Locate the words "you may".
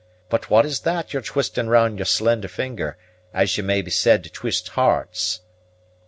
3.55-3.83